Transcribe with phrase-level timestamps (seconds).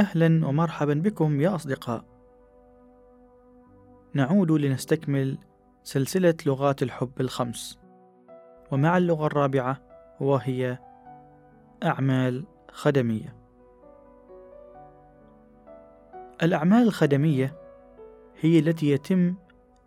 [0.00, 2.04] أهلا ومرحبا بكم يا أصدقاء.
[4.14, 5.38] نعود لنستكمل
[5.82, 7.78] سلسلة لغات الحب الخمس،
[8.72, 9.80] ومع اللغة الرابعة
[10.20, 10.78] وهي
[11.84, 13.36] أعمال خدمية.
[16.42, 17.56] الأعمال الخدمية
[18.40, 19.34] هي التي يتم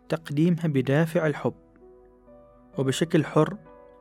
[0.08, 1.54] تقديمها بدافع الحب،
[2.78, 3.56] وبشكل حر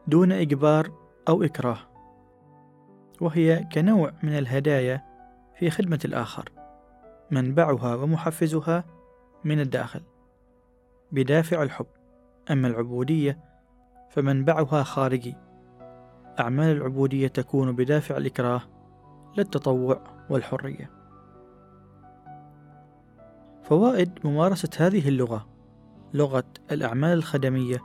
[0.08, 0.92] دون إجبار
[1.30, 1.80] أو إكراه،
[3.22, 5.13] وهي كنوع من الهدايا
[5.56, 6.50] في خدمة الآخر
[7.32, 8.84] منبعها ومحفزها
[9.44, 10.02] من الداخل.
[11.12, 11.86] بدافع الحب
[12.52, 13.40] أما العبودية
[14.10, 15.36] فمنبعها خارجي.
[16.40, 18.62] أعمال العبودية تكون بدافع الإكراه
[19.38, 20.90] للتطوع والحرية.
[23.64, 25.48] فوائد ممارسة هذه اللغة
[26.14, 27.82] لغة الأعمال الخدمية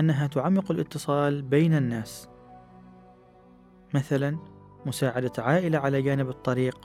[0.00, 2.28] أنها تعمق الاتصال بين الناس.
[3.94, 4.38] مثلا
[4.86, 6.78] مساعدة عائلة على جانب الطريق.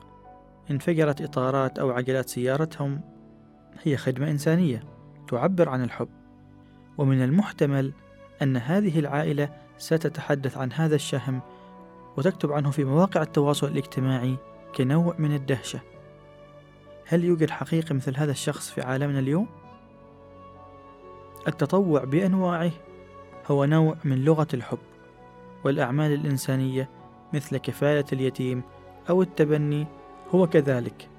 [0.71, 3.01] انفجرت إطارات أو عجلات سيارتهم.
[3.83, 4.83] هي خدمة إنسانية
[5.27, 6.09] تعبر عن الحب.
[6.97, 7.93] ومن المحتمل
[8.41, 11.41] أن هذه العائلة ستتحدث عن هذا الشهم
[12.17, 14.35] وتكتب عنه في مواقع التواصل الاجتماعي
[14.75, 15.79] كنوع من الدهشة.
[17.07, 19.47] هل يوجد حقيقي مثل هذا الشخص في عالمنا اليوم؟
[21.47, 22.71] التطوع بأنواعه
[23.47, 24.77] هو نوع من لغة الحب
[25.63, 26.89] والأعمال الإنسانية
[27.33, 28.61] مثل كفالة اليتيم
[29.09, 29.87] أو التبني
[30.29, 31.09] هو كذلك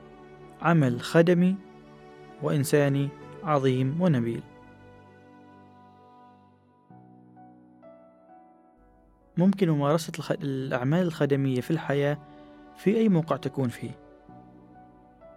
[0.62, 1.56] عمل خدمي
[2.42, 3.09] وإنساني
[3.45, 4.42] عظيم ونبيل.
[9.36, 12.19] ممكن ممارسة الأعمال الخدمية في الحياة
[12.77, 13.91] في أي موقع تكون فيه،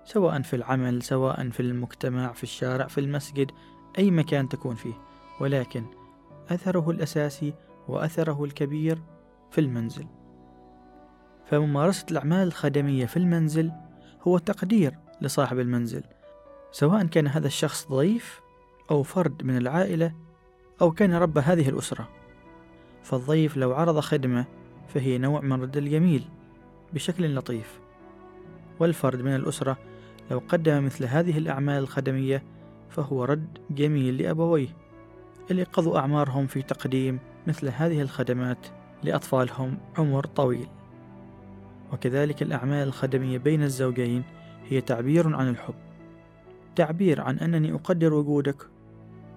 [0.06, 3.52] سواء في العمل، سواء في المجتمع، في الشارع، في المسجد،
[3.98, 4.94] أي مكان تكون فيه،
[5.40, 5.84] ولكن
[6.50, 7.54] أثره الأساسي
[7.88, 9.02] وأثره الكبير
[9.52, 10.06] في المنزل.
[11.52, 13.72] فممارسة الأعمال الخدمية في المنزل
[14.22, 16.04] هو تقدير لصاحب المنزل
[16.72, 18.42] سواء كان هذا الشخص ضيف
[18.92, 20.14] أو فرد من العائلة
[20.81, 22.09] أو كان رب هذه الأسرة.
[23.03, 24.46] فالضيف لو عرض خدمة
[24.88, 26.24] فهي نوع من رد الجميل
[26.94, 27.80] بشكل لطيف.
[28.80, 29.78] والفرد من الأسرة
[30.31, 32.44] لو قدم مثل هذه الأعمال الخدمية
[32.90, 34.70] فهو رد جميل لأبويه
[35.52, 38.68] اللي قضوا أعمارهم في تقديم مثل هذه الخدمات
[39.04, 40.68] لأطفالهم عمر طويل.
[41.94, 44.24] وكذلك الأعمال الخدمية بين الزوجين
[44.69, 45.74] هي تعبير عن الحب.
[46.75, 48.68] تعبير عن أنني أقدر وجودك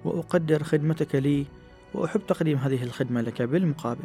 [0.05, 1.47] وأقدر خدمتك لي
[1.95, 4.05] وأحب تقديم هذه الخدمة لك بالمقابل.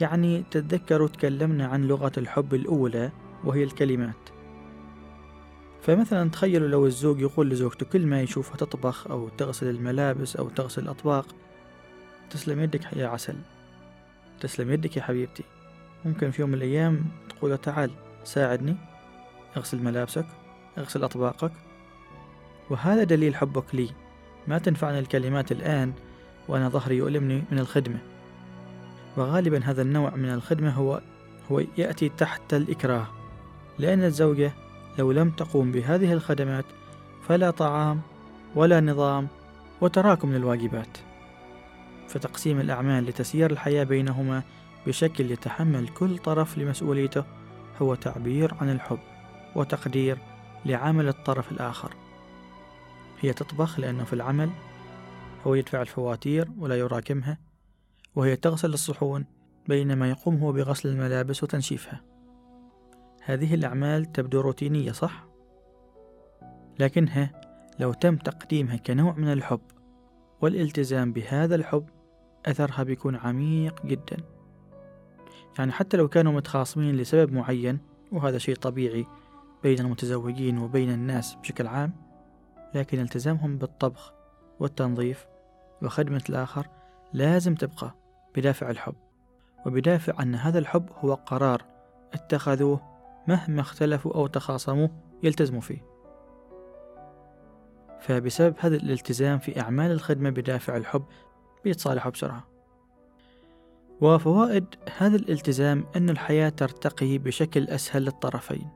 [0.00, 3.10] يعني تتذكروا تكلمنا عن لغة الحب الأولى
[3.44, 4.16] وهي الكلمات.
[5.82, 10.82] فمثلا تخيلوا لو الزوج يقول لزوجته كل ما يشوفها تطبخ أو تغسل الملابس أو تغسل
[10.82, 11.26] الأطباق
[12.30, 13.34] تسلم يدك يا عسل.
[14.40, 15.44] تسلم يدك يا حبيبتي.
[16.04, 17.04] ممكن في يوم من الأيام
[17.38, 17.90] تقول تعال
[18.24, 18.76] ساعدني
[19.56, 20.26] اغسل ملابسك
[20.78, 21.52] اغسل أطباقك.
[22.70, 23.90] وهذا دليل حبك لي.
[24.46, 25.92] ما تنفعني الكلمات الآن
[26.48, 27.98] وأنا ظهري يؤلمني من الخدمة.
[29.16, 31.00] وغالبا هذا النوع من الخدمة هو
[31.50, 33.06] هو يأتي تحت الإكراه.
[33.78, 34.52] لأن الزوجة
[34.98, 36.64] لو لم تقوم بهذه الخدمات
[37.28, 38.00] فلا طعام
[38.54, 39.28] ولا نظام
[39.80, 40.98] وتراكم للواجبات.
[42.08, 44.42] فتقسيم الأعمال لتسيير الحياة بينهما
[44.86, 47.24] بشكل يتحمل كل طرف لمسؤوليته
[47.82, 48.98] هو تعبير عن الحب
[49.56, 50.18] وتقدير
[50.64, 51.94] لعمل الطرف الآخر.
[53.20, 54.50] هي تطبخ لأنه في العمل
[55.46, 57.38] هو يدفع الفواتير ولا يراكمها
[58.14, 59.24] وهي تغسل الصحون
[59.68, 62.00] بينما يقوم هو بغسل الملابس وتنشيفها.
[63.24, 65.26] هذه الأعمال تبدو روتينية صح؟
[66.78, 67.40] لكنها
[67.78, 69.60] لو تم تقديمها كنوع من الحب
[70.40, 71.88] والالتزام بهذا الحب
[72.46, 74.35] أثرها بيكون عميق جدا.
[75.58, 77.78] يعني حتى لو كانوا متخاصمين لسبب معين
[78.12, 79.06] وهذا شيء طبيعي
[79.62, 81.92] بين المتزوجين وبين الناس بشكل عام
[82.74, 84.12] لكن التزامهم بالطبخ
[84.60, 85.26] والتنظيف
[85.82, 86.66] وخدمة الآخر
[87.12, 87.94] لازم تبقى
[88.36, 88.94] بدافع الحب.
[89.66, 91.64] وبدافع أن هذا الحب هو قرار
[92.12, 92.80] اتخذوه
[93.28, 94.88] مهما اختلفوا أو تخاصموا
[95.22, 95.84] يلتزموا فيه.
[98.00, 101.04] فبسبب هذا الالتزام في أعمال الخدمة بدافع الحب
[101.64, 102.55] بيتصالحوا بسرعة.
[104.00, 104.64] وفوائد
[104.98, 108.68] هذا الالتزام أن الحياة ترتقي بشكل أسهل للطرفين.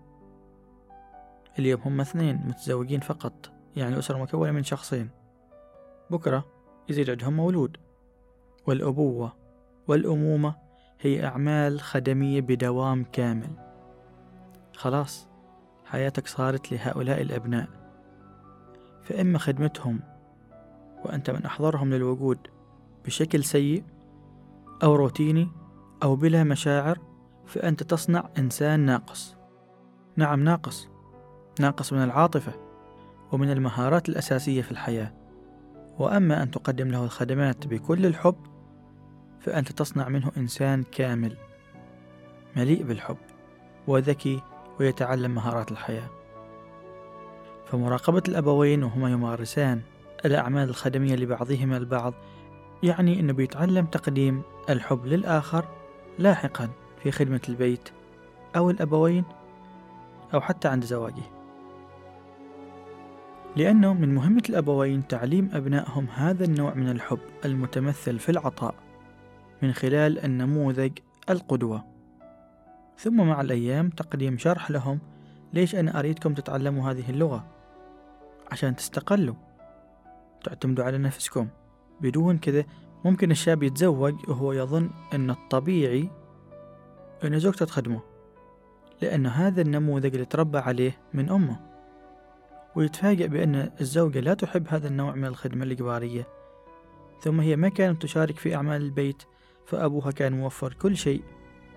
[1.58, 5.10] اليوم هم اثنين متزوجين فقط يعني الأسرة مكونة من شخصين.
[6.10, 6.44] بكرة
[6.88, 7.76] يزيد عندهم مولود.
[8.66, 9.32] والأبوة
[9.88, 10.54] والأمومة
[11.00, 13.50] هي أعمال خدمية بدوام كامل.
[14.76, 15.28] خلاص
[15.84, 17.68] حياتك صارت لهؤلاء الأبناء.
[19.02, 20.00] فإما خدمتهم
[21.04, 22.38] وأنت من أحضرهم للوجود
[23.04, 23.84] بشكل سيء
[24.82, 25.48] أو روتيني
[26.02, 26.98] أو بلا مشاعر
[27.46, 29.36] فأنت تصنع إنسان ناقص.
[30.16, 30.88] نعم ناقص.
[31.60, 32.52] ناقص من العاطفة
[33.32, 35.12] ومن المهارات الأساسية في الحياة.
[35.98, 38.36] وأما أن تقدم له الخدمات بكل الحب
[39.40, 41.36] فأنت تصنع منه إنسان كامل
[42.56, 43.16] مليء بالحب
[43.86, 44.42] وذكي
[44.80, 46.08] ويتعلم مهارات الحياة.
[47.66, 49.80] فمراقبة الأبوين وهما يمارسان
[50.24, 52.14] الأعمال الخدمية لبعضهما البعض
[52.82, 55.64] يعني أنه بيتعلم تقديم الحب للآخر
[56.18, 56.68] لاحقا
[57.02, 57.88] في خدمة البيت
[58.56, 59.24] أو الأبوين
[60.34, 61.22] أو حتى عند زواجه.
[63.56, 68.74] لأنه من مهمة الأبوين تعليم أبنائهم هذا النوع من الحب المتمثل في العطاء
[69.62, 70.92] من خلال النموذج
[71.30, 71.84] القدوة.
[72.98, 74.98] ثم مع الأيام تقديم شرح لهم
[75.52, 77.44] ليش أنا أريدكم تتعلموا هذه اللغة
[78.52, 79.34] عشان تستقلوا.
[80.44, 81.48] تعتمدوا على نفسكم.
[82.02, 82.64] بدون كذا
[83.04, 86.10] ممكن الشاب يتزوج وهو يظن أن الطبيعي
[87.24, 88.00] أن زوجته تخدمه
[89.02, 91.60] لأن هذا النموذج اللي تربى عليه من أمه.
[92.74, 96.26] ويتفاجأ بأن الزوجة لا تحب هذا النوع من الخدمة الإجبارية.
[97.20, 99.22] ثم هي ما كانت تشارك في أعمال البيت
[99.66, 101.22] فأبوها كان موفر كل شيء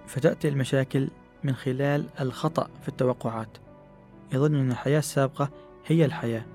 [0.07, 1.07] فتأتي المشاكل
[1.43, 3.57] من خلال الخطأ في التوقعات.
[4.33, 5.49] يظن أن الحياة السابقة
[5.85, 6.45] هي الحياة.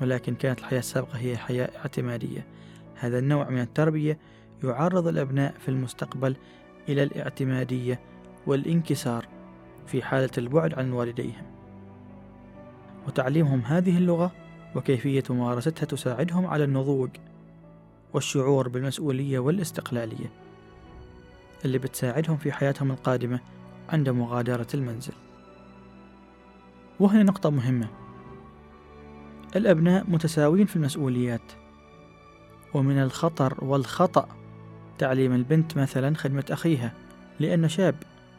[0.00, 2.46] ولكن كانت الحياة السابقة هي حياة اعتمادية.
[2.94, 4.18] هذا النوع من التربية
[4.64, 6.36] يعرض الأبناء في المستقبل
[6.88, 8.00] إلى الاعتمادية
[8.46, 9.28] والانكسار
[9.86, 11.46] في حالة البعد عن والديهم.
[13.06, 14.32] وتعليمهم هذه اللغة
[14.74, 17.10] وكيفية ممارستها تساعدهم على النضوج
[18.14, 20.30] والشعور بالمسؤولية والاستقلالية
[21.64, 23.40] اللي بتساعدهم في حياتهم القادمة
[23.88, 25.12] عند مغادرة المنزل.
[27.00, 27.88] وهنا نقطة مهمة.
[29.56, 31.52] الأبناء متساوين في المسؤوليات.
[32.74, 34.28] ومن الخطر والخطأ
[34.98, 36.92] تعليم البنت مثلا خدمة أخيها
[37.40, 37.94] لأن شاب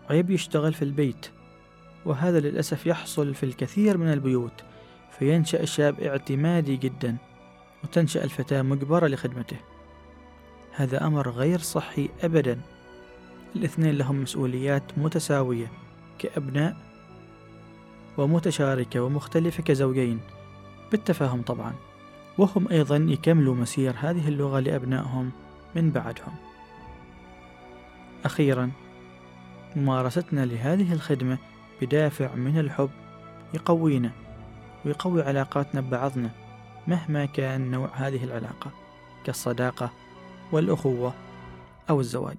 [0.09, 1.27] عيب يشتغل في البيت.
[2.05, 4.63] وهذا للأسف يحصل في الكثير من البيوت
[5.19, 7.17] فينشأ الشاب اعتمادي جدا
[7.83, 9.57] وتنشأ الفتاة مجبرة لخدمته.
[10.71, 12.61] هذا أمر غير صحي أبدا.
[13.55, 15.71] الاثنين لهم مسؤوليات متساوية
[16.19, 16.77] كأبناء
[18.17, 20.19] ومتشاركة ومختلفة كزوجين.
[20.91, 21.73] بالتفاهم طبعا.
[22.37, 25.31] وهم أيضا يكملوا مسير هذه اللغة لأبنائهم
[25.75, 26.35] من بعدهم.
[28.25, 28.71] أخيرا
[29.75, 31.37] ممارستنا لهذه الخدمة
[31.81, 32.89] بدافع من الحب
[33.53, 34.11] يقوينا
[34.85, 36.29] ويقوي علاقاتنا ببعضنا
[36.87, 38.71] مهما كان نوع هذه العلاقة
[39.25, 39.91] كالصداقة
[40.51, 41.13] والأخوة
[41.89, 42.37] أو الزواج.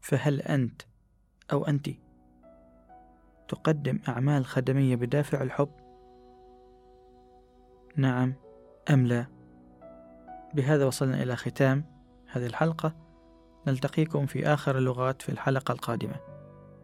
[0.00, 0.82] فهل أنت
[1.52, 1.90] أو أنت
[3.48, 5.87] تقدم أعمال خدمية بدافع الحب؟
[7.98, 8.34] نعم
[8.90, 9.26] أم لا؟
[10.54, 11.84] بهذا وصلنا إلى ختام
[12.26, 12.94] هذه الحلقة.
[13.66, 16.16] نلتقيكم في آخر اللغات في الحلقة القادمة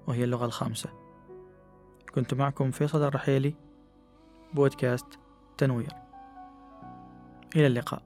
[0.06, 0.90] وهي اللغة الخامسة.
[2.14, 3.54] كنت معكم فيصل الرحيلي
[4.54, 5.18] بودكاست
[5.58, 5.92] تنوير.
[7.56, 8.02] إلى اللقاء.